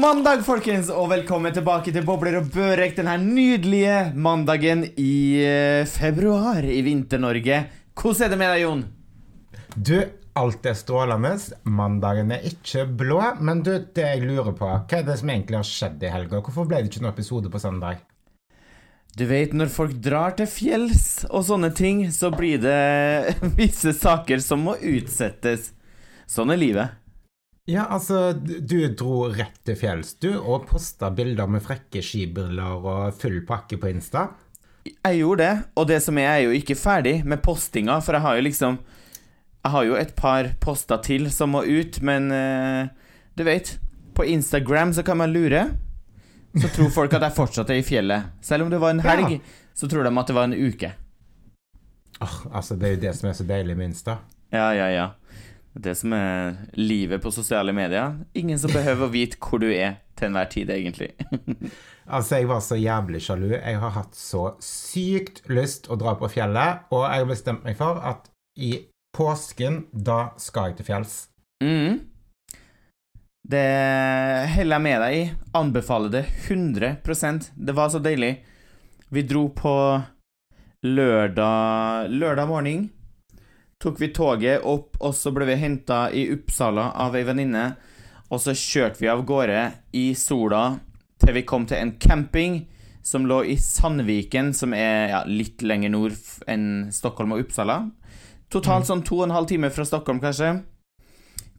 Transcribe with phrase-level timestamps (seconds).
[0.00, 5.82] God mandag, folkens, og velkommen tilbake til Bobler og Børek denne nydelige mandagen i eh,
[5.84, 7.58] februar i Vinter-Norge.
[7.92, 8.80] Hvordan er det med deg, Jon?
[9.76, 9.92] Du,
[10.40, 11.34] alt er strålende.
[11.68, 13.18] Mandagen er ikke blå.
[13.44, 16.40] Men du, det jeg lurer på, hva er det som egentlig har skjedd i helga?
[16.46, 18.00] Hvorfor ble det ikke noen episode på søndag?
[19.20, 24.40] Du vet, når folk drar til fjells og sånne ting, så blir det visse saker
[24.40, 25.74] som må utsettes.
[26.24, 26.99] Sånn er livet.
[27.70, 33.14] Ja, altså, du dro rett til fjells, du, og posta bilder med frekke skibriller og
[33.20, 34.24] full pakke på Insta.
[34.88, 38.24] Jeg gjorde det, og det som er, er jo ikke ferdig med postinga, for jeg
[38.24, 38.78] har jo liksom
[39.60, 42.88] Jeg har jo et par poster til som må ut, men uh,
[43.36, 43.74] du vet
[44.16, 45.66] På Instagram så kan man lure.
[46.56, 48.32] Så tror folk at jeg fortsatt er i fjellet.
[48.42, 49.38] Selv om det var en helg, Ja.
[49.76, 50.90] så tror de at det var en uke.
[52.20, 54.16] Åh, altså, det er jo det som er så deilig med Insta.
[54.52, 55.06] Ja, ja, ja.
[55.72, 58.18] Det som er livet på sosiale medier.
[58.34, 61.14] Ingen som behøver å vite hvor du er til enhver tid, egentlig.
[62.10, 63.52] Altså, jeg var så jævlig sjalu.
[63.54, 67.76] Jeg har hatt så sykt lyst å dra på fjellet, og jeg har bestemt meg
[67.78, 68.26] for at
[68.58, 68.72] i
[69.14, 71.14] påsken, da skal jeg til fjells.
[71.62, 72.00] Mm.
[73.50, 73.62] Det
[74.56, 75.22] heller jeg med deg i.
[75.60, 78.40] Anbefaler det 100% Det var så deilig.
[79.10, 79.74] Vi dro på
[80.86, 82.88] lørdag Lørdag morgen.
[83.80, 87.70] Tok vi toget opp, og så ble vi henta i Uppsala av ei venninne.
[88.28, 89.62] Og så kjørte vi av gårde
[89.96, 90.64] i sola
[91.20, 92.58] til vi kom til en camping
[93.02, 97.78] som lå i Sandviken, som er ja, litt lenger nord enn Stockholm og Uppsala.
[98.52, 100.58] Totalt sånn to og en halv time fra Stockholm, kanskje.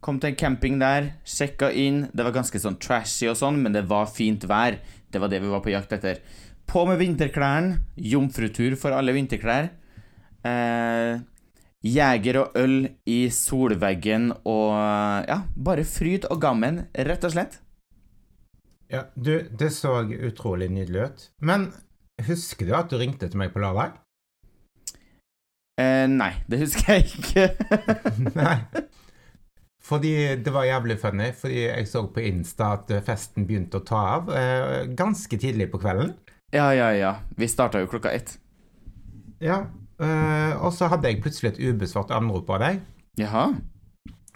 [0.02, 2.04] Kom til en camping der, sjekka inn.
[2.14, 4.78] Det var ganske sånn trashy og sånn, men det var fint vær.
[5.10, 6.22] Det var det vi var på jakt etter.
[6.70, 7.82] På med vinterklærne.
[7.98, 9.72] Jomfrutur for alle vinterklær.
[10.46, 11.18] Eh,
[11.82, 12.76] Jeger og øl
[13.10, 14.70] i solveggen og
[15.26, 17.58] ja, bare fryd og gammen, rett og slett.
[18.92, 21.26] Ja, du, det så utrolig nydelig ut.
[21.40, 21.70] Men
[22.28, 23.96] husker du at du ringte til meg på lørdag?
[25.80, 27.46] Eh, nei, det husker jeg ikke.
[28.38, 28.58] Nei.
[29.82, 30.12] Fordi
[30.44, 34.30] det var jævlig funny, fordi jeg så på Insta at festen begynte å ta av
[34.36, 36.14] eh, ganske tidlig på kvelden.
[36.54, 37.16] ja, ja, ja.
[37.36, 38.36] Vi starta jo klokka ett.
[39.42, 39.64] Ja,
[40.04, 42.82] eh, og så hadde jeg plutselig et ubesvart anrop av deg.
[43.20, 43.46] Jaha.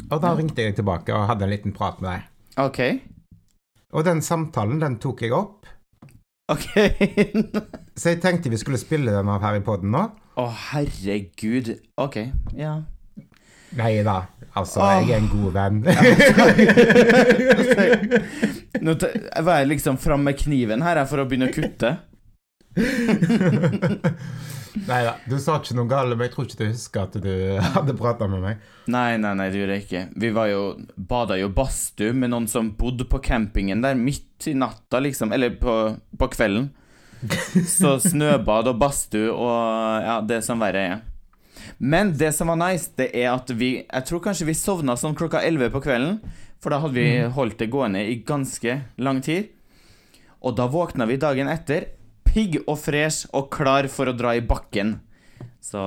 [0.07, 2.27] Og da ringte jeg tilbake og hadde en liten prat med deg.
[2.63, 2.81] Ok.
[3.97, 5.67] Og den samtalen, den tok jeg opp.
[6.53, 6.67] Ok.
[7.99, 10.05] Så jeg tenkte vi skulle spille den av her i podden nå.
[10.37, 11.73] Å, herregud.
[11.99, 12.21] Ok,
[12.55, 12.75] ja.
[13.77, 14.21] Nei da,
[14.57, 14.89] altså, oh.
[14.95, 15.81] jeg er en god venn.
[18.87, 18.95] Nå
[19.45, 21.97] var jeg liksom framme med kniven her for å begynne å kutte.
[24.85, 27.33] Nei da, du sa ikke noe galt, men jeg tror ikke du husker at du
[27.77, 28.65] hadde prata med meg.
[28.93, 30.03] Nei, nei, nei, det gjorde jeg ikke.
[30.23, 30.63] Vi var jo
[30.97, 35.33] bada jo badstue med noen som bodde på campingen der midt i natta, liksom.
[35.33, 35.77] Eller på,
[36.19, 36.71] på kvelden.
[37.79, 41.05] Så snøbad og badstue og ja, det som verre er.
[41.79, 45.17] Men det som var nice, det er at vi Jeg tror kanskje vi sovna sånn
[45.17, 46.21] klokka 11 på kvelden.
[46.63, 49.51] For da hadde vi holdt det gående i ganske lang tid.
[50.45, 51.91] Og da våkna vi dagen etter
[52.37, 54.99] pigg og fresh og klar for å dra i bakken.
[55.65, 55.81] Så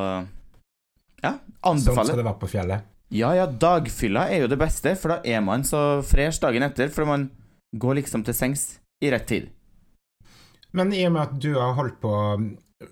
[1.21, 1.83] ja, anbefaler.
[1.93, 2.87] Sånn skal det være på fjellet.
[3.13, 6.91] Ja, ja, dagfylla er jo det beste, for da er man så fresh dagen etter,
[6.93, 7.29] for man
[7.73, 8.65] går liksom til sengs
[9.01, 9.47] i rett tid.
[10.77, 12.13] Men i og med at du har holdt på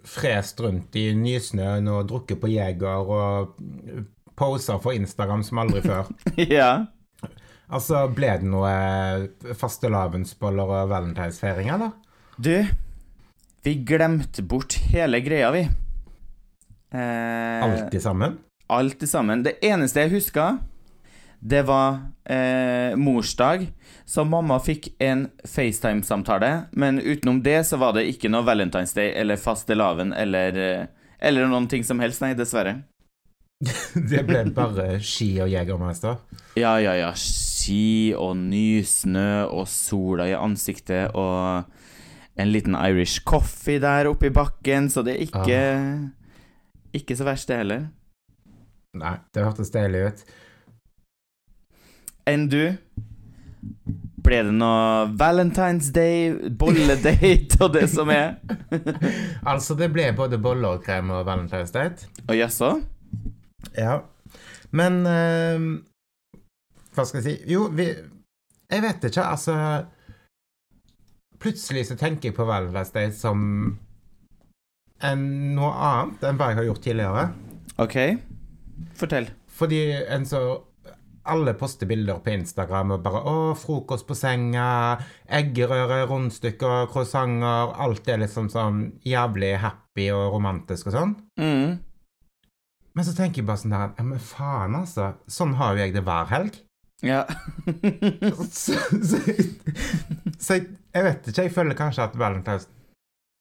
[0.08, 3.54] frest rundt i nysnøen og drukket på Jeger og
[4.38, 6.10] poser for Instagram som aldri før,
[6.58, 6.72] ja.
[7.70, 11.94] altså ble det noe fastelavnsboller og valentinsfeiring, eller?
[12.38, 12.54] Du,
[13.68, 15.60] vi glemte bort hele greia, vi.
[16.92, 18.38] Eh, i sammen?
[18.68, 19.42] Alt i sammen.
[19.44, 20.46] Det eneste jeg huska,
[21.40, 23.66] det var eh, morsdag,
[24.06, 29.12] så mamma fikk en FaceTime-samtale, men utenom det så var det ikke noe Valentine's Day
[29.20, 32.78] eller fastelavn eller, eh, eller noen ting som helst, nei, dessverre.
[34.12, 36.22] Det ble bare ski og Jegermeister?
[36.56, 37.12] Ja, ja, ja.
[37.20, 41.68] Ski og ny snø og sola i ansiktet og
[42.38, 45.62] en liten Irish coffee der oppe i bakken, så det er ikke
[46.94, 47.88] Ikke så verst, det heller.
[48.98, 50.22] Nei, det hørtes deilig ut.
[52.28, 52.62] Enn du?
[54.28, 58.38] Ble det noe Valentine's Day, bolledate og det som er?
[59.52, 62.10] Altså, det ble både boller og krem og Valentine's Date.
[62.28, 62.74] Og jaså?
[63.78, 64.02] Ja.
[64.76, 65.68] Men uh,
[66.96, 69.54] Hva skal jeg si Jo, vi Jeg vet ikke, altså
[71.42, 73.42] Plutselig så tenker jeg på Valentine's Day som
[75.06, 75.26] en,
[75.58, 77.28] noe annet enn hva jeg har gjort tidligere.
[77.78, 77.98] Ok.
[78.98, 79.30] Fortell.
[79.58, 80.42] Fordi en så
[81.28, 88.08] alle poster bilder på Instagram og bare 'Å, frokost på senga', eggerøre, rundstykker, croissanter Alt
[88.08, 91.16] er liksom sånn jævlig happy og romantisk og sånn.
[91.40, 91.80] Mm.
[92.96, 95.14] Men så tenker jeg bare sånn der Ja, men faen, altså.
[95.28, 96.56] Sånn har jo jeg det hver helg.
[97.04, 97.26] Ja.
[98.50, 98.74] Så,
[99.04, 99.20] så,
[100.40, 100.64] så jeg,
[100.98, 101.44] jeg vet ikke.
[101.48, 102.68] Jeg føler kanskje at Valentine's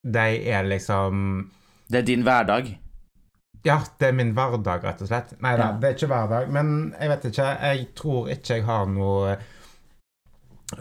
[0.06, 1.50] Day er liksom
[1.90, 2.68] Det er din hverdag.
[3.66, 5.32] Ja, det er min hverdag, rett og slett.
[5.42, 5.78] Nei da, Ja.
[5.82, 6.50] det er ikke hverdag.
[6.54, 7.46] Men jeg vet ikke.
[7.66, 9.36] Jeg tror ikke jeg har noe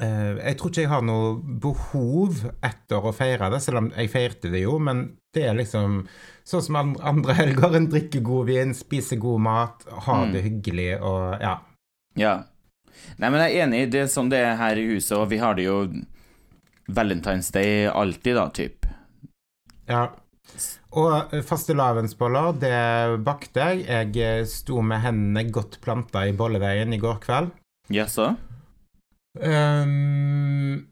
[0.01, 4.09] Uh, Jeg tror ikke jeg har noe behov etter å feire det, selv om jeg
[4.09, 4.79] feirte det jo.
[4.81, 5.03] Men
[5.35, 5.99] det er liksom
[6.47, 7.75] sånn som andre helger.
[7.77, 10.31] En drikker god vin, spiser god mat, har Mm.
[10.33, 11.59] det hyggelig og ja.
[12.17, 12.33] Ja.
[13.19, 13.83] Nei, men jeg er enig.
[13.91, 15.77] Det er sånn det er her i huset, og vi har det jo
[16.87, 18.85] Valentine's Day alltid, da, typ.
[19.89, 20.07] Ja.
[20.95, 22.79] Og eh, fastelavnsboller, det
[23.25, 23.85] bakte jeg.
[23.89, 27.53] Jeg eh, sto med hendene godt planta i bolledeigen i går kveld.
[27.93, 28.31] Jaså?
[29.35, 30.85] Um,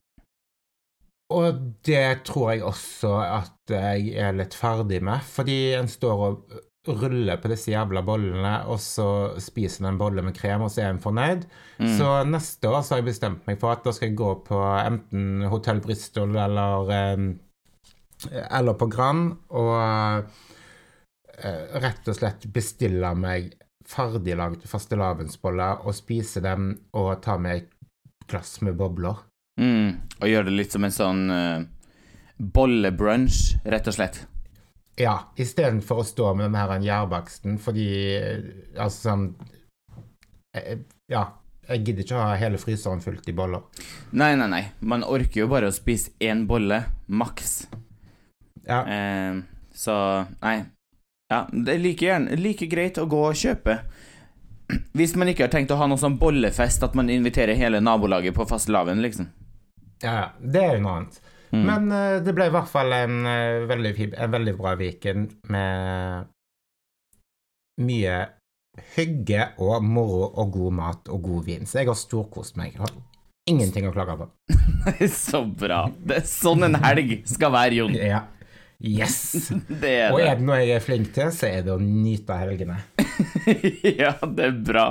[1.33, 6.57] og det tror jeg også at jeg er litt ferdig med, fordi en står og
[6.87, 9.07] ruller på disse jævla bollene, og så
[9.41, 11.45] spiser den en bolle med krem, og så er en fornøyd.
[11.79, 11.91] Mm.
[11.97, 14.59] Så neste år så har jeg bestemt meg for at da skal jeg gå på
[14.81, 17.29] enten Hotell Bristol eller ehm,
[18.31, 19.73] eller på Grand, og
[21.43, 23.53] eh, rett og slett bestille meg
[23.87, 27.71] ferdiglagd fastelavnsbolle og spise dem og ta med et
[28.31, 29.23] glass med bobler.
[29.59, 29.99] Mm.
[30.21, 31.65] Og gjøre det litt som en sånn uh,
[32.39, 34.23] bollebrunch, rett og slett.
[34.99, 38.43] Ja, istedenfor å stå med den her gjærbaksten, fordi eh,
[38.77, 39.23] altså sånn
[40.57, 41.23] eh, Ja,
[41.69, 43.63] jeg gidder ikke å ha hele fryseren fullt i boller.
[44.11, 44.61] Nei, nei, nei.
[44.85, 47.63] Man orker jo bare å spise én bolle, maks.
[48.67, 49.41] Ja, Eh,
[49.73, 49.95] så
[50.43, 50.57] nei.
[51.33, 53.79] Ja, det er like, gjerne, like greit å gå og kjøpe.
[54.97, 58.35] Hvis man ikke har tenkt å ha noe sånn bollefest, at man inviterer hele nabolaget
[58.37, 59.31] på fastelavn, liksom.
[60.03, 61.17] ja, ja, det er jo noe annet.
[61.53, 61.65] Mm.
[61.69, 66.31] Men uh, det ble i hvert fall en, uh, veldig, en veldig bra weekend med
[67.83, 68.17] mye
[68.95, 71.67] hygge og moro og god mat og god vin.
[71.69, 72.73] Så jeg har storkost meg.
[72.73, 72.93] Jeg har
[73.49, 74.29] ingenting å klage på.
[75.25, 75.85] Så bra.
[76.01, 77.97] Det er sånn en helg skal være, Jon.
[77.97, 78.25] Ja.
[78.83, 79.51] Yes!
[79.83, 82.35] Det er Og er det noe jeg er flink til, så er det å nyte
[82.35, 82.81] helgene.
[84.01, 84.87] ja, det er bra.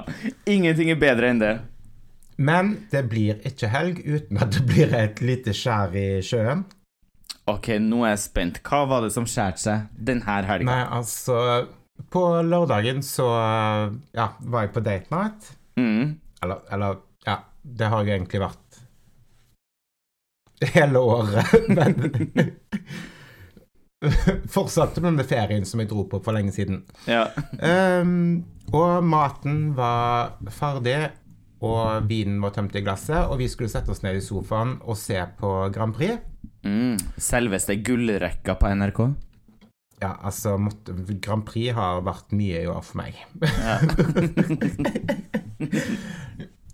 [0.48, 1.52] Ingenting er bedre enn det.
[2.36, 6.64] Men det blir ikke helg uten at det blir et lite skjær i sjøen.
[7.50, 8.60] Ok, nå er jeg spent.
[8.66, 10.66] Hva var det som skjærte seg denne helga?
[10.68, 11.36] Nei, altså
[12.12, 13.26] På lørdagen så
[14.14, 15.52] ja, var jeg på date night.
[15.78, 16.18] Mm.
[16.42, 18.58] Eller, eller ja, det har jeg egentlig vært
[20.74, 22.12] hele året, men
[24.50, 26.80] Fortsatte med den ferien som jeg dro på for lenge siden.
[27.06, 27.28] Ja.
[27.62, 28.42] Um,
[28.74, 30.96] og maten var ferdig,
[31.62, 34.98] og vinen var tømt i glasset, og vi skulle sette oss ned i sofaen og
[34.98, 36.18] se på Grand Prix.
[36.66, 36.96] Mm.
[37.18, 39.04] Selveste gullrekka på NRK.
[40.02, 43.22] Ja, altså måtte, Grand Prix har vært mye i år for meg.
[43.38, 43.78] Ja.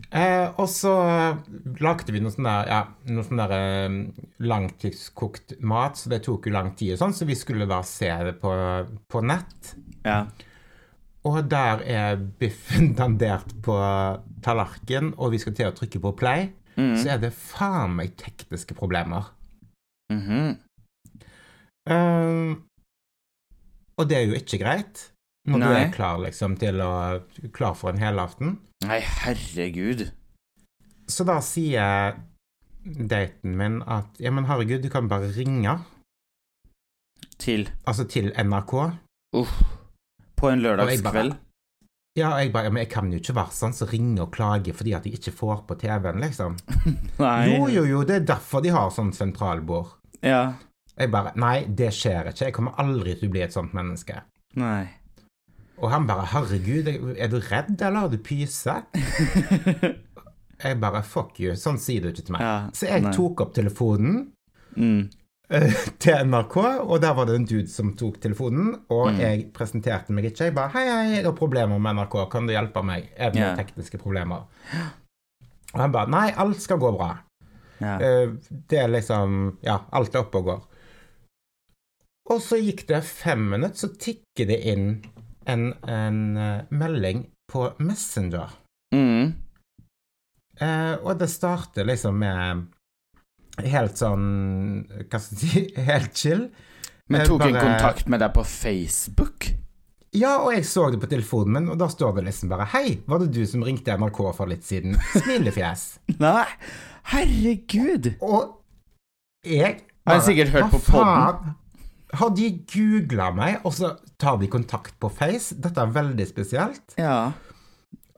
[0.09, 0.91] Eh, og så
[1.85, 2.79] lagde vi noe sånn der, ja,
[3.13, 3.97] noe sånn der eh,
[4.41, 8.09] langtidskokt mat, så det tok jo lang tid og sånn, så vi skulle da se
[8.25, 8.55] det på,
[9.05, 9.75] på nett.
[10.09, 10.23] ja.
[11.29, 13.77] Og der er biffen dandert på
[14.45, 16.95] tallerken, og vi skal til å trykke på play, Mm.
[16.95, 19.33] så er det faen meg tekniske problemer.
[20.13, 20.49] Mm -hmm.
[21.91, 22.63] um,
[23.99, 25.13] og det er jo ikke greit,
[25.47, 25.83] når du Nei.
[25.83, 28.61] er klar liksom til å Klar for en helaften.
[28.85, 30.11] Nei, herregud.
[31.09, 32.15] Så da sier
[32.85, 35.79] daten min at ja, men herregud, du kan bare ringe.
[37.39, 38.75] Til Altså til NRK.
[39.35, 39.63] Uff.
[40.37, 41.35] På en lørdagskveld.
[42.19, 44.75] Ja, og jeg bare Men jeg kan jo ikke være sånn som ringer og klager
[44.77, 46.57] fordi at jeg ikke får på TV-en, liksom.
[47.25, 47.37] Nei.
[47.53, 49.95] Jo, jo, jo, det er derfor de har sånn sentralbord.
[50.27, 50.43] Ja.
[50.99, 52.49] Jeg bare Nei, det skjer ikke.
[52.49, 54.21] Jeg kommer aldri til å bli et sånt menneske.
[54.59, 54.89] Nei.
[55.79, 58.75] Og han bare Herregud, er du redd, eller har du pyse?
[60.59, 61.53] Jeg bare Fuck you.
[61.55, 62.43] Sånn sier du ikke til meg.
[62.43, 63.13] Ja, Så jeg nei.
[63.15, 64.33] tok opp telefonen
[64.79, 65.09] Mm.
[65.51, 69.19] Eh, til NRK, og der var det en dude som tok telefonen, og Mm.
[69.21, 70.45] jeg presenterte meg ikke.
[70.45, 72.31] Jeg bare 'Hei, hei, jeg har problemer med NRK.
[72.31, 73.57] Kan du hjelpe meg?' Er det noen yeah.
[73.57, 74.47] tekniske problemer?
[75.75, 77.19] Og han bare 'Nei, alt skal gå bra'.
[77.81, 78.29] Eh,
[78.69, 80.63] Det er liksom Ja, alt er oppe og går.
[82.31, 85.03] Og så gikk det fem minutter, så tikker det inn
[85.47, 88.51] en, en eh, melding på Messenger.
[88.95, 89.33] Mm.
[90.61, 92.67] Eh, og det starter liksom med
[93.67, 94.27] helt sånn
[95.11, 96.49] Hva skal jeg si Helt chill.
[97.09, 99.49] Men Eh, tok en kontakt med deg på Facebook?
[100.17, 102.99] Ja, og jeg så det på telefonen min, og da står det liksom bare Hei,
[103.09, 104.97] var det du som ringte NRK for litt siden?
[105.13, 105.87] Smilefjes.
[106.25, 106.47] Nei,
[107.13, 108.15] herregud.
[108.25, 108.55] Og
[109.45, 111.57] jeg Jeg har sikkert hørt på podden.
[112.17, 115.53] Har de googla meg, og så tar de kontakt på Face?
[115.61, 116.97] Dette er veldig spesielt.
[116.97, 117.33] Ja,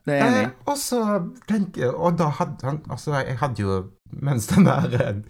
[0.07, 1.01] det er enig Eh, og så
[1.51, 3.75] tenker jeg Og da hadde han Altså, jeg hadde jo
[4.11, 5.21] Mens den der eh,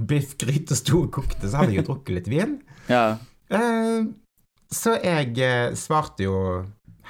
[0.00, 2.56] biffgryta sto og kokte, så hadde jeg jo drukket litt vin.
[2.88, 3.18] Ja.
[3.52, 4.06] Eh,
[4.72, 6.36] så jeg eh, svarte jo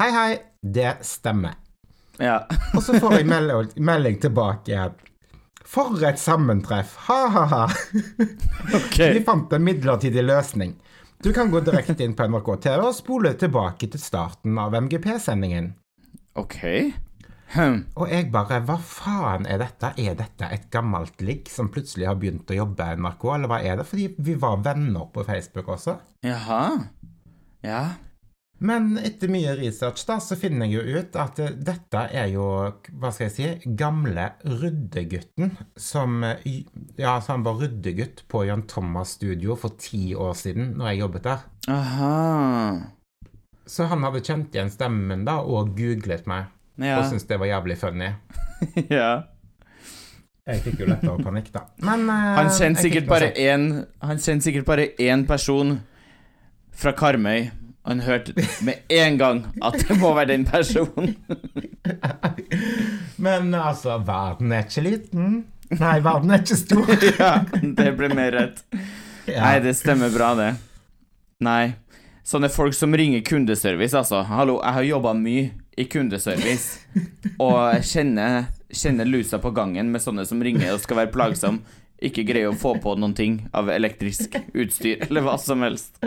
[0.01, 0.31] Hei, hei,
[0.65, 1.59] det stemmer.
[2.19, 2.39] ja.
[2.75, 4.87] Og så får jeg melding, melding tilbake.
[5.71, 6.97] For et sammentreff!
[7.07, 7.67] Ha-ha-ha!
[8.75, 8.97] Ok.
[9.15, 10.73] Vi fant en midlertidig løsning.
[11.23, 15.75] Du kan gå direkte inn på NRK TV og spole tilbake til starten av MGP-sendingen.
[16.41, 16.57] Ok.
[17.51, 17.81] Hm.
[17.99, 19.91] Og jeg bare Hva faen er dette?
[19.99, 23.59] Er dette et gammelt ligg som plutselig har begynt å jobbe i NRK, eller hva
[23.67, 23.89] er det?
[23.91, 25.97] Fordi vi var venner på Facebook også.
[26.27, 26.63] Jaha.
[27.67, 27.83] Ja.
[28.61, 32.45] Men etter mye research da, så finner jeg jo ut at eh, dette er jo,
[33.01, 36.45] hva skal jeg si, gamle ryddegutten som eh,
[37.01, 41.01] Ja, så han var ryddegutt på Jan Thomas studio for ti år siden, når jeg
[41.01, 41.47] jobbet der.
[41.73, 42.15] Aha.
[43.65, 46.99] Så han hadde kjent igjen stemmen da, og googlet meg, Ja.
[46.99, 48.11] og syntes det var jævlig funny.
[48.99, 49.11] ja.
[50.49, 51.67] Jeg fikk jo lettere panikk, da.
[51.85, 53.07] Men uh, Han kjenner sikkert
[54.47, 55.79] sikkert bare én person
[56.73, 57.51] fra Karmøy.
[57.87, 58.35] Han hørte
[58.65, 61.15] med en gang at det må være den personen.
[63.25, 65.39] Men altså, verden er ikke liten.
[65.71, 66.91] Nei, verden er ikke stor.
[67.21, 67.31] ja,
[67.63, 68.65] det ble mer rett.
[69.29, 69.45] Ja.
[69.45, 70.51] Nei, det stemmer bra, det.
[71.45, 71.73] Nei.
[72.27, 74.25] Sånne folk som ringer kundeservice, altså.
[74.29, 75.49] Hallo, jeg har jobba mye
[75.81, 76.81] i kundeservice,
[77.41, 81.63] og kjenner, kjenner lusa på gangen med sånne som ringer og skal være plagsom.
[82.01, 86.01] Ikke greier å få på noen ting av elektrisk utstyr, eller hva som helst.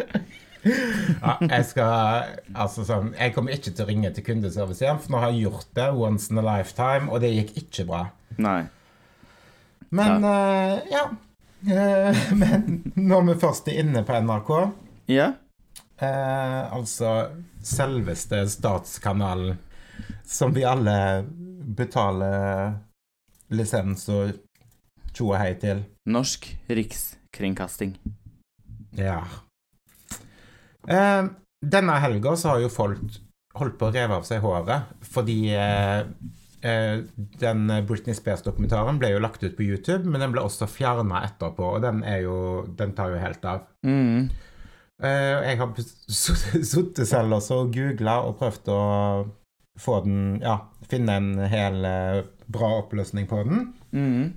[0.63, 5.11] Ja, jeg skal Altså sånn Jeg kommer ikke til å ringe til kundeservice igjen, for
[5.11, 8.05] nå har jeg gjort det once in a lifetime, og det gikk ikke bra.
[8.39, 8.61] Nei.
[9.93, 11.03] Men eh, ja.
[11.63, 14.53] Uh, men når vi først er inne på NRK,
[15.11, 15.33] Ja?
[16.03, 17.13] Eh, altså
[17.63, 19.57] selveste statskanalen
[20.27, 21.23] som vi alle
[21.63, 22.73] betaler
[23.53, 24.33] lisens og
[25.13, 25.83] tjo og hei til.
[26.09, 27.95] Norsk Rikskringkasting.
[28.97, 29.21] Ja.
[30.87, 31.25] Eh,
[31.63, 33.19] denne helga så har jo folk
[33.57, 36.01] holdt på å reve av seg håret fordi eh,
[36.65, 37.03] eh,
[37.39, 41.75] den Britney Spears-dokumentaren ble jo lagt ut på YouTube, men den ble også fjerna etterpå,
[41.77, 43.67] og den jo Den tar jo helt av.
[43.85, 44.31] Mm.
[45.01, 48.83] Eh, jeg har sittet selv også og googla og prøvd å
[49.81, 50.59] få den Ja,
[50.89, 52.21] finne en hel eh,
[52.53, 53.67] bra oppløsning på den.
[53.91, 54.33] Mm.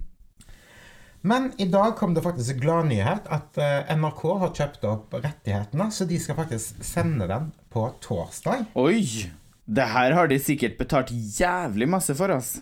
[1.26, 5.90] Men i dag kom det faktisk en gladnyhet at eh, NRK har kjøpt opp rettighetene,
[5.90, 8.68] så de skal faktisk sende den på torsdag.
[8.78, 9.02] Oi!
[9.66, 12.60] Det her har de sikkert betalt jævlig masse for, ass.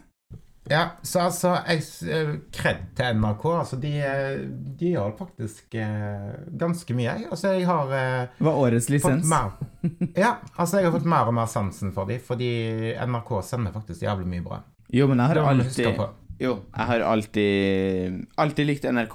[0.70, 3.42] Ja, så altså eh, Kred til NRK.
[3.52, 4.38] Altså, de, eh,
[4.80, 6.30] de gjør faktisk eh,
[6.60, 7.18] ganske mye.
[7.28, 9.28] Altså, jeg har eh, Var årets lisens.
[9.28, 9.52] mer
[10.24, 12.48] Ja, altså, jeg har fått mer og mer sansen for dem, fordi
[12.96, 14.62] NRK sender faktisk jævlig mye bra.
[14.94, 16.04] Jo, men jeg har alltid.
[16.40, 19.14] Jo, jeg har alltid Alltid likt NRK.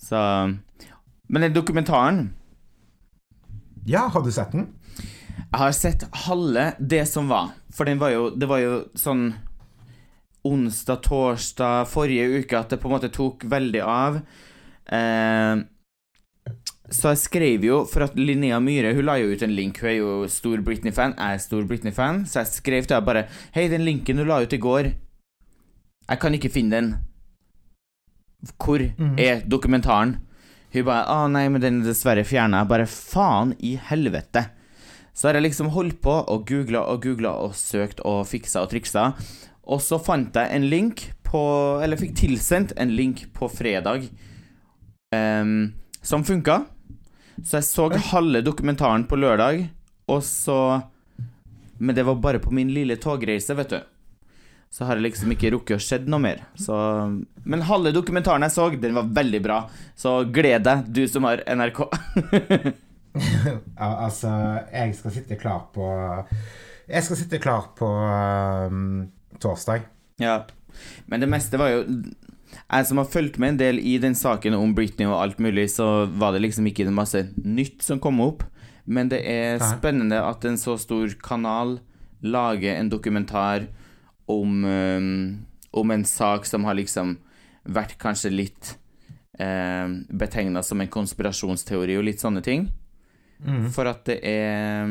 [0.00, 0.20] Så
[1.28, 2.20] Men den dokumentaren
[3.86, 4.68] Ja, har du sett den?
[5.50, 7.50] Jeg har sett halve det som var.
[7.74, 9.32] For den var jo Det var jo sånn
[10.44, 14.20] onsdag, torsdag, forrige uke at det på en måte tok veldig av.
[14.90, 15.62] Eh,
[16.90, 19.78] så jeg skrev jo For at Linnea Myhre Hun la jo ut en link.
[19.78, 21.12] Hun er jo stor Britney-fan.
[21.14, 22.24] Jeg er stor Britney-fan.
[22.26, 24.88] Så jeg skrev til henne bare Hei, den linken du la ut i går
[26.10, 26.90] Jeg kan ikke finne den.
[28.58, 29.18] Hvor Mhm.
[29.20, 30.16] er dokumentaren?
[30.72, 32.66] Hun bare Å nei, men den er dessverre fjerna.
[32.66, 34.48] Bare Faen i helvete.
[35.14, 38.70] Så har jeg liksom holdt på og googla og googla og søkt og fiksa og
[38.70, 39.14] triksa.
[39.68, 41.40] Og så fant jeg en link på
[41.84, 44.08] Eller fikk tilsendt en link på fredag
[45.14, 46.64] um, som funka.
[47.44, 49.68] Så jeg så halve dokumentaren på lørdag,
[50.08, 50.82] og så
[51.78, 53.78] Men det var bare på min lille togreise, vet du.
[54.70, 56.44] Så har jeg liksom ikke rukket å sett noe mer.
[56.54, 56.74] Så
[57.44, 59.62] Men halve dokumentaren jeg så, den var veldig bra.
[59.96, 61.84] Så gled deg, du som har NRK.
[63.10, 64.28] Ja, altså,
[64.70, 65.86] jeg skal sitte klar på
[66.86, 67.88] Jeg skal sitte klar på
[68.70, 69.08] um,
[69.42, 69.86] torsdag.
[70.20, 70.44] Ja,
[71.10, 71.80] men det meste var jo
[72.70, 75.68] Jeg som har fulgt med en del i den saken om Britney og alt mulig,
[75.70, 78.42] så var det liksom ikke masse nytt som kom opp.
[78.90, 81.78] Men det er spennende at en så stor kanal
[82.20, 83.68] lager en dokumentar
[84.26, 87.18] om, um, om en sak som har liksom
[87.70, 88.74] vært kanskje litt
[89.38, 92.68] eh, betegna som en konspirasjonsteori og litt sånne ting.
[93.44, 93.68] Mm.
[93.72, 94.90] For at det er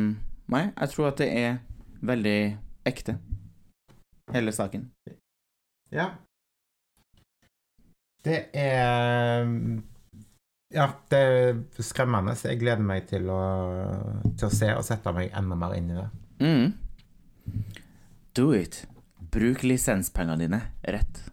[0.49, 1.59] Nei, jeg tror at det er
[2.01, 2.39] veldig
[2.89, 3.19] ekte.
[4.33, 4.89] Hele saken.
[5.93, 6.11] Ja.
[8.23, 9.47] Det er
[10.73, 12.35] Ja, det er skremmende.
[12.35, 13.39] så Jeg gleder meg til å,
[14.37, 16.09] til å se og sette meg enda mer inn i det.
[16.45, 17.63] Mm.
[18.37, 18.83] Do it.
[19.31, 21.23] Bruk lisenspengene dine rett.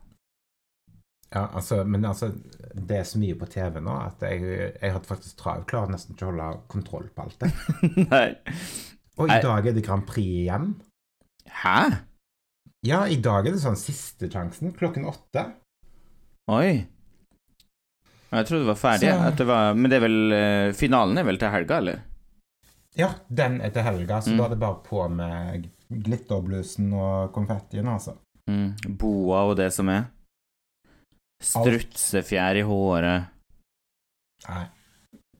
[1.35, 2.31] Ja, altså, men altså,
[2.73, 4.43] det er så mye på TV nå at jeg,
[4.81, 5.65] jeg hadde faktisk trav.
[5.69, 7.51] Klarer nesten ikke å holde kontroll på alt det.
[8.15, 8.29] Nei.
[9.17, 10.71] Og i dag er det Grand Prix igjen.
[11.63, 11.79] Hæ?
[12.87, 15.43] Ja, i dag er det sånn siste sjansen, klokken åtte.
[16.53, 16.85] Oi.
[18.31, 19.09] Jeg trodde det var ferdig.
[19.11, 22.03] Så- det var, men det er vel eh, Finalen er vel til helga, eller?
[22.97, 24.37] Ja, den er til helga, så Mm.
[24.39, 28.17] da er det bare på med glitterblusen og konfettien, altså.
[28.49, 28.77] Mm.
[28.99, 30.07] Boa og det som er.
[31.43, 33.27] Strutsefjær i håret.
[34.49, 34.67] Nei.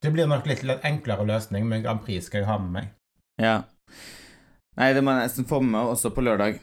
[0.01, 2.91] Det blir nok litt enklere løsning, men Grand Prix skal jeg ha med meg.
[3.41, 3.63] Ja.
[4.77, 6.61] Nei, det må jeg nesten få med meg også på lørdag.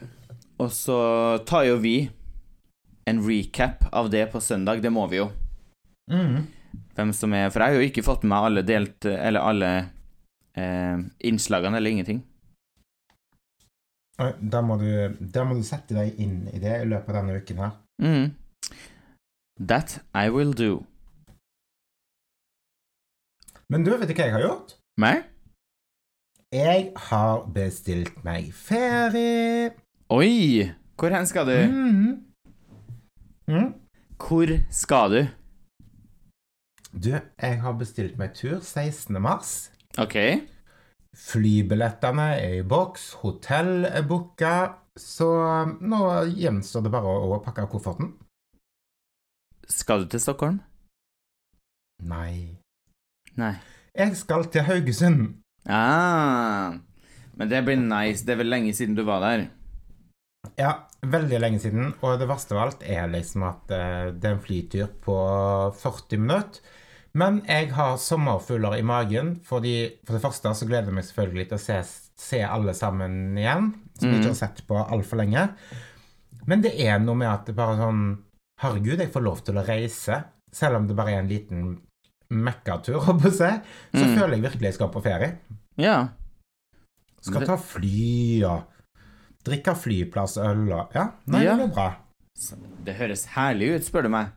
[0.62, 0.98] Og så
[1.48, 1.98] tar jo vi
[3.10, 4.82] en recap av det på søndag.
[4.84, 5.30] Det må vi jo.
[6.12, 6.46] Mm.
[6.94, 9.70] Hvem som er For jeg har jo ikke fått med meg alle delt Eller alle
[10.60, 12.20] eh, innslagene eller ingenting.
[14.40, 17.40] Da må, du, da må du sette deg inn i det i løpet av denne
[17.42, 17.72] uken her.
[18.04, 18.28] Mm.
[19.60, 20.84] That I will do.
[23.74, 24.76] Men du, vet du hva jeg har gjort?
[25.02, 25.26] Meg?
[26.54, 29.74] Jeg har bestilt meg ferie.
[30.14, 30.70] Oi!
[31.00, 31.56] Hvor hen skal du?
[31.74, 32.10] Mm.
[33.48, 33.70] Mm.
[34.22, 35.22] Hvor skal du?
[36.94, 39.18] Du, jeg har bestilt meg tur 16.
[39.18, 39.72] mars.
[39.98, 40.14] OK.
[41.18, 44.52] Flybillettene er i boks, hotell er booka,
[45.00, 45.32] så
[45.82, 48.14] nå gjenstår det bare å, å pakke kofferten.
[49.66, 50.62] Skal du til Stockholm?
[52.06, 52.60] Nei.
[53.42, 53.56] Nei.
[53.98, 55.26] Jeg skal til Haugesund.
[55.66, 56.78] Ah.
[57.34, 58.22] Men det blir nice.
[58.22, 59.50] Det er vel lenge siden du var der.
[60.60, 64.36] Ja, veldig lenge siden, og det verste av alt er liksom at eh, det er
[64.36, 65.18] en flytur på
[65.82, 66.80] 40 minutter.
[67.14, 71.48] Men jeg har sommerfugler i magen, fordi for det første så gleder jeg meg selvfølgelig
[71.50, 71.76] til å se,
[72.18, 75.44] se alle sammen igjen, som jeg ikke har sett på altfor lenge.
[76.50, 78.06] Men det er noe med at det bare sånn
[78.64, 80.18] Herregud, jeg får lov til å reise,
[80.54, 81.64] selv om det bare er en liten
[82.32, 83.50] mekkatur, holdt på å si.
[83.92, 84.14] Så mm.
[84.14, 85.32] føler jeg virkelig jeg skal på ferie.
[85.82, 85.98] Ja.
[87.24, 88.73] Skal ta fly og
[89.46, 91.56] drikke flyplassøl og Ja, nei, Ja.
[91.58, 91.90] det blir bra.
[92.86, 94.32] Det høres herlig ut, spør du meg.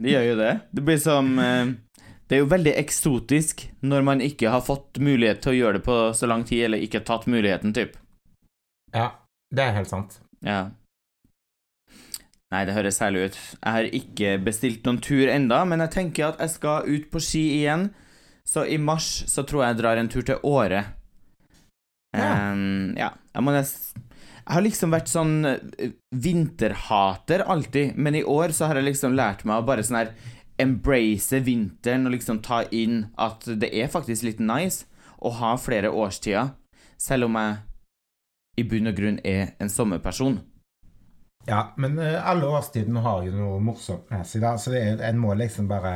[0.00, 0.52] Det gjør jo det.
[0.72, 1.72] Det blir som eh,
[2.28, 5.84] Det er jo veldig eksotisk når man ikke har fått mulighet til å gjøre det
[5.84, 7.96] på så lang tid, eller ikke tatt muligheten, typ.
[8.94, 9.10] Ja,
[9.52, 10.20] det er helt sant.
[10.40, 10.70] Ja.
[12.52, 13.36] Nei, det høres herlig ut.
[13.64, 17.20] Jeg har ikke bestilt noen tur enda, men jeg tenker at jeg skal ut på
[17.20, 17.88] ski igjen.
[18.46, 20.84] Så i mars så tror jeg jeg drar en tur til Åre.
[22.14, 22.52] Ja.
[22.52, 23.12] Um, ja.
[23.34, 23.94] Jeg nest...
[24.44, 29.14] Jeg har liksom vært sånn eh, vinterhater alltid, men i år så har jeg liksom
[29.16, 30.10] lært meg å bare sånn her
[30.60, 34.84] embrace vinteren og liksom ta inn at det er faktisk litt nice
[35.16, 36.52] å ha flere årstider,
[37.00, 37.56] selv om jeg
[38.60, 40.42] i bunn og grunn er en sommerperson.
[41.48, 45.02] Ja, men eh, alle årstidene har jo noe morsomt med seg, da, så det er,
[45.08, 45.94] en må liksom bare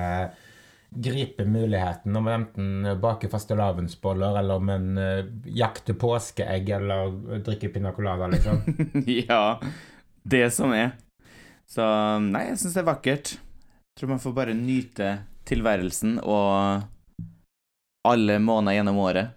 [0.90, 7.12] gripe muligheten om enten bake fastelavnsboller, eller om en uh, jakter påskeegg, eller
[7.44, 8.62] drikke pina colada, liksom.
[9.28, 9.60] ja,
[10.22, 10.96] det som er.
[11.68, 11.84] Så
[12.24, 13.34] nei, jeg syns det er vakkert.
[13.36, 15.10] Jeg tror man får bare nyte
[15.48, 16.86] tilværelsen og
[18.08, 19.34] alle måneder gjennom året.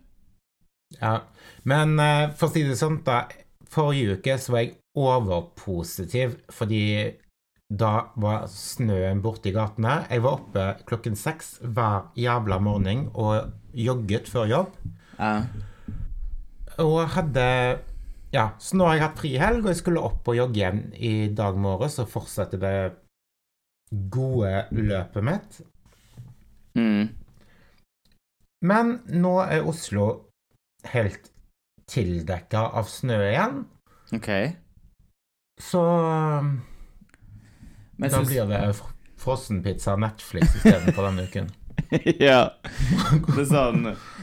[1.00, 1.22] Ja,
[1.68, 3.26] men eh, for å si det sånn, da.
[3.72, 6.84] Forrige uke så var jeg overpositiv, fordi
[7.72, 10.02] da var snøen borte i gatene.
[10.12, 14.76] Jeg var oppe klokken seks hver jævla morgen og jogget før jobb.
[15.20, 15.46] Ja.
[16.84, 17.48] Og hadde
[18.32, 21.28] Ja, så nå har jeg hatt frihelg, og jeg skulle opp og jogge igjen i
[21.36, 22.94] dag morges og fortsette det
[23.92, 25.58] gode løpet mitt.
[26.80, 27.10] Mm.
[28.64, 30.06] Men nå er Oslo
[30.94, 31.28] helt
[31.92, 33.66] tildekka av snø igjen,
[34.16, 34.30] OK.
[35.60, 35.84] så
[38.02, 41.50] Men da blir det fr- frossenpizza Netflix istedenfor denne uken.
[42.22, 42.54] Ja.
[42.62, 43.82] Det er sånn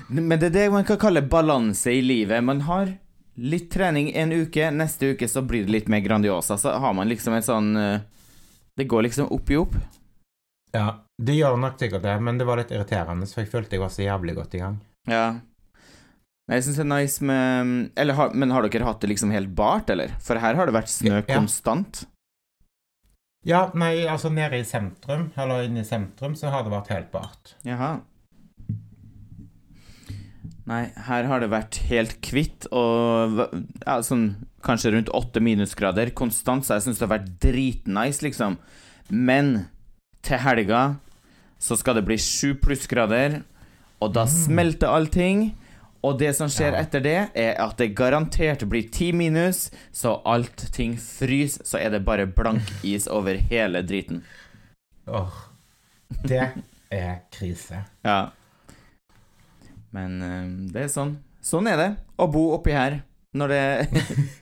[0.08, 2.40] Men det er det man kan kalle balanse i livet.
[2.44, 2.94] Man har
[3.38, 6.56] litt trening en uke, neste uke så blir det litt mer Grandiosa.
[6.58, 8.00] Så har man liksom en sånn eh,
[8.78, 9.76] Det går liksom opp i opp.
[10.72, 10.86] Ja,
[11.22, 13.92] det gjør nok sikkert det, men det var litt irriterende, for jeg følte jeg var
[13.94, 14.74] så jævlig godt i gang.
[15.08, 15.26] Ja.
[16.48, 19.50] Jeg syns det er nice med Eller har, Men har dere hatt det liksom helt
[19.56, 20.12] bart, eller?
[20.24, 21.26] For her har det vært snø Ja.
[21.34, 22.06] konstant.
[23.46, 27.10] Ja, nei, altså nede i sentrum, eller inne i sentrum, så har det vært helt
[27.12, 27.54] bart.
[27.66, 27.98] Jaha.
[30.68, 33.38] Nei, her har det vært helt hvitt og
[33.86, 34.26] ja, sånn
[34.66, 38.58] kanskje rundt åtte minusgrader konstant, så jeg syns det har vært dritnice, liksom.
[39.08, 39.70] Men
[40.26, 40.82] til helga
[41.62, 43.40] så skal det bli sju plussgrader,
[44.02, 45.48] og da smelter allting.
[46.06, 46.80] Og det som skjer Ja.
[46.84, 51.90] etter det, er at det garantert blir ti minus, så alt ting fryser, så er
[51.90, 54.22] det bare blank is over hele driten.
[55.08, 55.32] Åh,
[56.24, 56.44] det
[56.94, 57.82] er krise.
[58.06, 58.30] Ja.
[59.90, 61.16] Men eh, det er sånn.
[61.42, 63.00] Sånn er det å bo oppi her
[63.38, 63.62] når det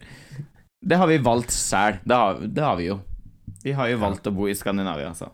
[0.87, 1.97] Det har vi valgt sjæl.
[2.07, 2.19] Det,
[2.55, 3.01] det har vi jo.
[3.65, 5.33] Vi har jo valgt å bo i Skandinavia, altså.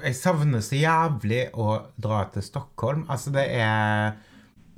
[0.00, 3.02] Jeg savner så jævlig å dra til Stockholm.
[3.12, 4.14] Altså, det er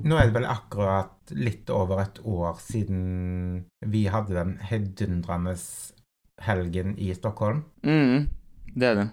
[0.02, 5.54] Nå er det vel akkurat litt over et år siden vi hadde den heidundrende
[6.42, 7.62] helgen i Stockholm.
[7.86, 8.26] Mm,
[8.74, 9.06] det er det.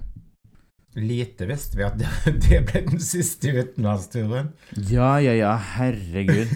[0.95, 2.09] Lite visste vi at det,
[2.47, 4.51] det ble den siste utenlandsturen.
[4.89, 6.51] Ja, ja, ja, herregud.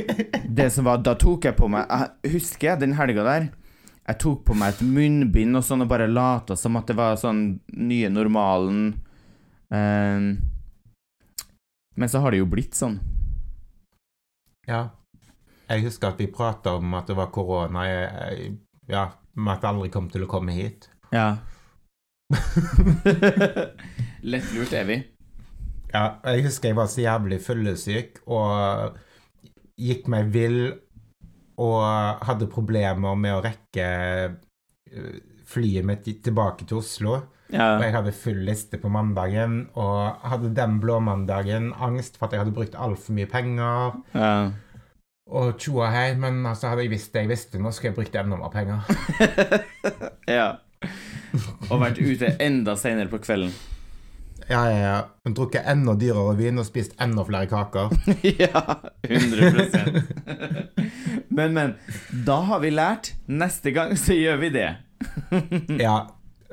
[0.50, 3.44] Det som var Da tok jeg på meg Jeg husker den helga der.
[4.08, 7.18] Jeg tok på meg et munnbind og sånn og bare lata som at det var
[7.20, 8.80] sånn nye normalen.
[9.70, 10.26] Eh,
[11.94, 12.98] men så har det jo blitt sånn.
[14.70, 14.84] Ja.
[15.70, 17.84] Jeg husker at vi prata om at det var korona.
[17.90, 18.58] Jeg- jeg-
[18.90, 19.04] Ja,
[19.36, 20.88] med at det aldri kom til å komme hit.
[21.12, 21.36] Ja.
[24.22, 24.96] Lettlurt er vi.
[25.92, 28.96] Ja, jeg husker jeg var så jævlig fyllesyk og
[29.80, 30.60] gikk meg vill
[31.60, 33.86] og hadde problemer med å rekke
[34.90, 35.18] eh,
[35.50, 37.20] flyet mitt tilbake til Oslo.
[37.50, 42.44] Og jeg hadde full liste på mandagen og hadde den blåmandagen angst for at jeg
[42.44, 43.96] hadde brukt altfor mye penger.
[44.14, 44.34] ja.
[45.30, 48.16] Og tjoa hei, men altså hadde jeg visst det jeg visste, nå skulle jeg brukt
[48.18, 48.80] enda mer penger.
[50.38, 50.48] ja.
[51.68, 53.52] Og vært ute enda seinere på kvelden.
[54.50, 54.96] Ja, ja, ja.
[55.28, 57.92] Og Drukket enda dyrere vin og spist enda flere kaker.
[58.42, 58.64] ja,
[59.06, 60.00] 100%
[61.36, 61.76] Men, men.
[62.26, 63.12] Da har vi lært.
[63.30, 64.70] Neste gang så gjør vi det.
[65.86, 65.94] Ja,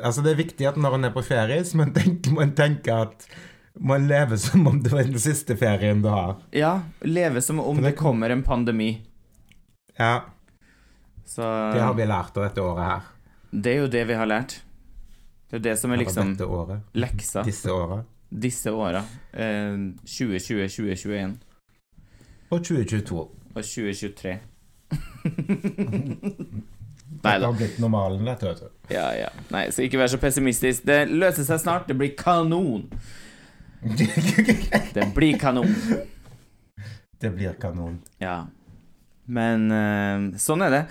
[0.03, 2.93] altså det er viktig at når en er på ferie, så må tenker, tenke, tenker
[3.07, 3.27] at
[3.79, 6.37] man lever som om det var den siste ferien du har.
[6.55, 9.01] Ja, leve som om det det kommer en pandemi.
[9.99, 10.23] Ja,
[11.25, 11.41] Så
[11.73, 13.01] det har vi lært av dette året her.
[13.51, 14.61] det er jo det vi har lært.
[15.49, 16.81] Det er jo det som er liksom dette året.
[16.93, 18.01] leksa Disse åra.
[18.31, 19.01] disse åra.
[19.33, 21.37] Eh, 2020, 2021
[22.51, 23.17] Og 2022.
[23.55, 24.39] og 2023.
[27.27, 27.51] Nei da.
[27.51, 28.93] blitt normalen, dette, vet du.
[28.95, 29.29] Ja, ja.
[29.53, 30.85] Nei, så ikke vær så pessimistisk.
[30.87, 31.87] Det løser seg snart.
[31.89, 32.87] Det blir kanon.
[34.97, 35.69] Det blir kanon.
[37.21, 37.99] det blir kanon.
[38.21, 38.47] Ja.
[39.27, 40.81] Men uh, sånn er det.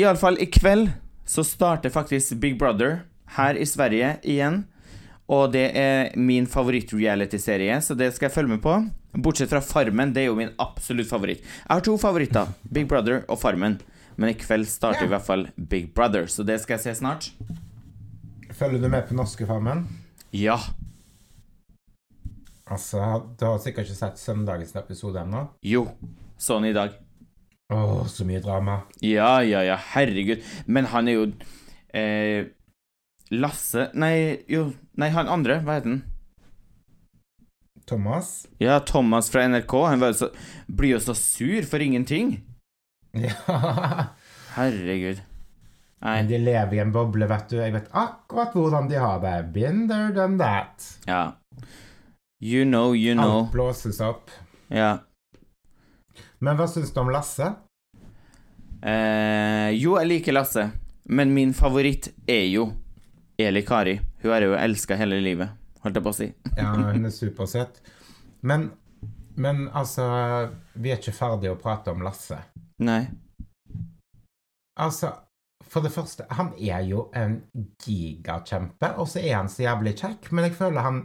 [0.00, 0.90] Iallfall i kveld
[1.28, 3.02] så starter faktisk Big Brother
[3.36, 4.64] her i Sverige igjen.
[5.32, 8.74] Og det er min favoritt-reality-serie, så det skal jeg følge med på.
[9.22, 11.44] Bortsett fra Farmen, det er jo min absolutt favoritt.
[11.44, 13.78] Jeg har to favoritter, Big Brother og Farmen.
[14.16, 15.06] Men i kveld starter Ja.
[15.06, 17.30] i hvert fall Big Brother, så det skal jeg se snart.
[18.52, 19.86] Følger du med på norske Farmen?
[20.32, 20.58] Ja.
[22.70, 23.00] Altså,
[23.38, 25.46] du har sikkert ikke sett søndagens episode ennå?
[25.66, 25.86] Jo.
[26.40, 26.94] Sånn i dag.
[27.72, 28.82] Å, så mye drama.
[29.04, 30.42] Ja, ja, ja, herregud.
[30.66, 31.26] Men han er jo
[31.96, 32.48] eh,
[33.32, 36.02] Lasse Nei, jo Nei, han andre, hva heter han?
[37.88, 38.46] Thomas?
[38.62, 39.72] Ja, Thomas fra NRK.
[39.88, 40.28] Han så,
[40.68, 42.36] blir jo så sur for ingenting.
[43.12, 43.34] Ja.
[44.56, 45.20] Herregud.
[46.02, 46.16] Nei.
[46.16, 47.60] Men de lever i en boble, vet du.
[47.60, 49.36] Jeg vet akkurat hvordan de har det.
[49.54, 50.86] There, done that.
[51.06, 51.22] Ja.
[52.42, 53.44] You know, you know.
[53.44, 54.30] Alt blåses opp.
[54.68, 54.96] Ja.
[56.42, 57.52] Men hva syns du om Lasse?
[58.82, 60.64] Eh, jo, jeg liker Lasse,
[61.06, 62.72] men min favoritt er jo
[63.38, 64.00] Eli Kari.
[64.24, 66.28] Hun har jeg jo elska hele livet, holdt jeg på å si.
[66.58, 67.78] Ja, hun er supersøt.
[68.42, 68.72] Men,
[69.38, 70.02] men altså
[70.74, 72.40] Vi er ikke ferdige å prate om Lasse.
[72.82, 73.02] Nei.
[74.82, 75.12] Altså,
[75.72, 77.38] for det første, han er jo en
[77.80, 81.02] gigakjempe, og så er han så jævlig kjekk, men jeg føler han,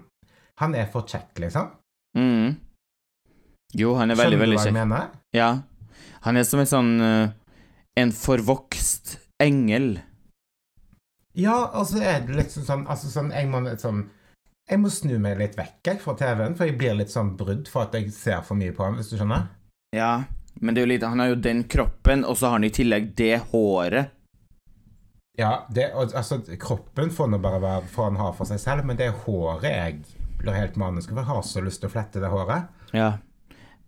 [0.61, 1.69] han er for kjekk, liksom.
[2.17, 2.55] Mm.
[3.77, 4.77] Jo, han er veldig, Skjønner du hva jeg kjekk.
[4.79, 5.09] mener?
[5.35, 5.49] Ja.
[6.25, 7.33] Han er som en sånn eh,
[7.99, 9.97] En forvokst engel.
[11.37, 13.99] Ja, og så er det liksom sånn Altså sånn Jeg må sånn,
[14.69, 17.69] Jeg må snu meg litt vekk jeg, fra TV-en, for jeg blir litt sånn brudd
[17.69, 19.45] for at jeg ser for mye på han, hvis du skjønner?
[19.95, 20.25] Ja,
[20.59, 22.73] men det er jo litt Han har jo den kroppen, og så har han i
[22.73, 24.13] tillegg det håret.
[25.37, 28.97] Ja, det, altså kroppen får nå bare være for han har for seg selv, men
[28.97, 29.99] det er håret jeg
[30.39, 31.21] blir helt manisk over.
[31.21, 32.71] Jeg har så lyst til å flette det håret.
[32.97, 33.11] Ja.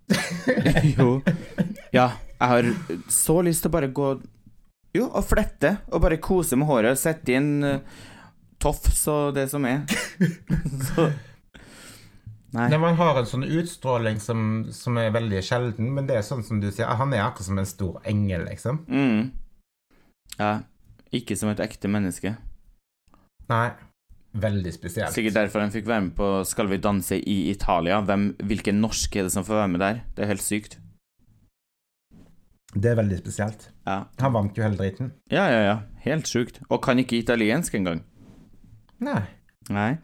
[0.97, 1.10] jo.
[1.93, 2.69] Ja, jeg har
[3.10, 4.12] så lyst til å bare gå
[4.97, 6.97] Jo, og flette, og bare kose med håret.
[6.97, 7.82] Sette inn uh,
[8.62, 9.84] tofs og det som er.
[10.89, 11.10] så
[12.53, 12.65] Nei.
[12.71, 14.39] Nei, Man har en sånn utstråling som,
[14.73, 17.59] som er veldig sjelden, men det er sånn som du sier, han er akkurat som
[17.62, 18.79] en stor engel, liksom.
[18.89, 19.29] Mm.
[20.39, 20.55] Ja.
[21.13, 22.35] Ikke som et ekte menneske.
[23.49, 23.69] Nei.
[24.29, 25.09] Veldig spesielt.
[25.15, 27.95] Sikkert derfor han fikk være med på Skal vi danse i Italia.
[28.05, 30.01] Hvem, hvilken norske er det som får være med der?
[30.13, 30.75] Det er helt sykt.
[32.75, 33.71] Det er veldig spesielt.
[33.88, 35.13] Ja, Han vant jo hele driten.
[35.33, 35.62] ja, ja.
[35.65, 35.77] ja.
[36.05, 36.62] Helt sjukt.
[36.69, 38.03] Og kan ikke italiensk engang.
[39.01, 39.23] Nei.
[39.73, 39.97] Nei.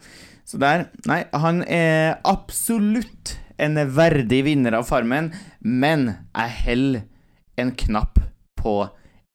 [0.45, 7.05] Så der Nei, han er absolutt en verdig vinner av Farmen, men jeg holder
[7.61, 8.19] en knapp
[8.59, 8.75] på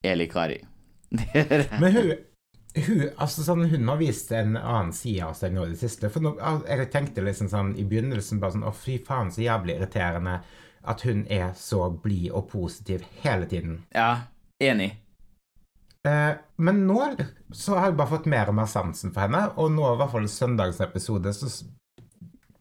[0.05, 0.59] Eli Kari.
[1.81, 2.11] Men hun,
[2.77, 6.11] hun, altså sånn, hun har vist en annen side av seg nå i det siste.
[6.12, 6.35] For nå,
[6.68, 10.38] jeg tenkte liksom sånn i begynnelsen bare sånn Å, fy faen, så jævlig irriterende
[10.81, 13.81] at hun er så blid og positiv hele tiden.
[13.96, 14.29] ja,
[14.61, 14.94] enig.
[16.09, 16.33] Eh,
[16.65, 17.01] men nå
[17.53, 20.13] så har jeg bare fått mer og mer sansen for henne, og nå, i hvert
[20.15, 21.51] fall søndagens episode, så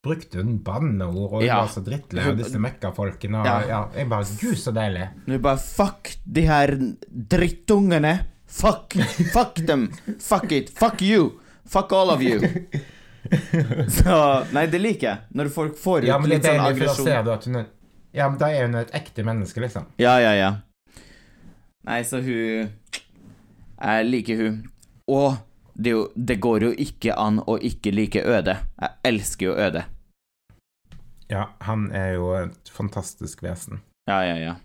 [0.04, 1.60] brukte hun banneord, og hun Ja.
[1.62, 3.40] var så drittlei av disse mekkafolkene.
[3.40, 3.60] og Ja.
[3.68, 3.80] ja.
[3.96, 5.10] jeg bare Gud, så deilig.
[5.28, 6.76] Det bare fuck de her
[7.12, 8.26] drittungene.
[8.50, 8.94] Fuck.
[9.34, 9.90] Fuck dem.
[10.20, 10.70] Fuck it.
[10.70, 11.40] Fuck you.
[11.68, 12.40] Fuck all of you.
[13.90, 15.18] Så Nei, det liker jeg.
[15.36, 17.54] Når folk får ut Ja, litt sånn aggresjon.
[17.54, 17.66] hun
[18.14, 19.86] Ja, men da er hun et ekte menneske, liksom.
[20.02, 20.50] Ja, ja, ja.
[21.86, 22.72] Nei, så hun
[23.80, 24.58] Jeg liker hun.
[25.08, 25.38] Og
[25.74, 28.58] det, jo, det går jo ikke an å ikke like Øde.
[28.82, 29.86] Jeg elsker jo Øde.
[31.30, 33.84] Ja, han er jo et fantastisk vesen.
[34.10, 34.56] Ja, ja, ja.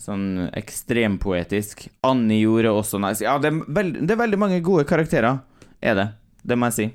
[0.00, 1.86] Sånn ekstrempoetisk.
[2.06, 3.24] Annie gjorde også nice.
[3.24, 5.40] Ja, det er, veld, det er veldig mange gode karakterer,
[5.80, 6.08] er det.
[6.44, 6.86] Det må jeg si.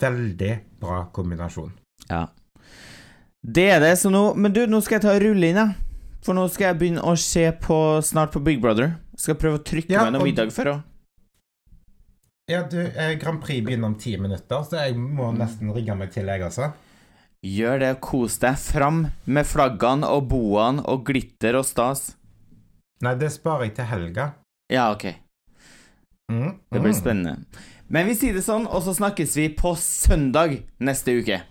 [0.00, 1.74] Veldig bra kombinasjon.
[2.08, 2.28] Ja.
[3.46, 5.74] Det er det, så nå Men du, nå skal jeg ta og rulle inn, jeg.
[6.26, 8.96] For nå skal jeg begynne å se på snart på Big Brother.
[9.16, 10.84] Skal prøve å trykke Ja, meg noe middag før òg.
[12.46, 12.78] Ja, du,
[13.18, 16.70] Grand Prix begynner om ti minutter, så jeg må nesten rigge meg til, jeg også.
[17.46, 18.58] Gjør det, kos deg.
[18.60, 22.12] Fram med flaggene og boene og glitter og stas.
[23.04, 24.28] Nei, det sparer jeg til helga.
[24.72, 25.08] Ja, ok.
[26.32, 27.00] Mm, Det blir mm.
[27.00, 27.36] spennende.
[27.88, 31.42] Men vi sier det sånn, og så snakkes vi på søndag neste uke.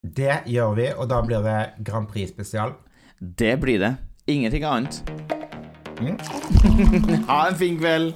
[0.00, 2.76] Det gjør vi, og da blir det Grand Prix spesial.
[3.20, 3.96] Det blir det.
[4.30, 5.35] Ingenting annet.
[6.00, 7.24] Mm.
[7.28, 8.14] Ha en fin kveld.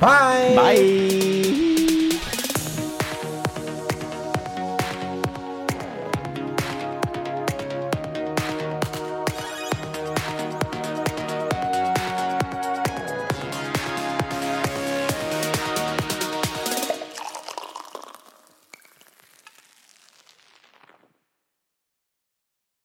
[0.00, 0.54] Bye!
[0.56, 1.69] Bye!